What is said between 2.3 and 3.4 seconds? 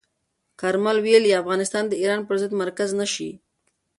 ضد مرکز نه شي.